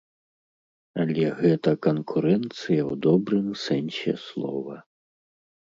Але 1.03 1.25
гэта 1.41 1.69
канкурэнцыя 1.87 2.81
ў 2.91 3.03
добрым 3.05 3.47
сэнсе 3.67 4.19
слова. 4.27 4.75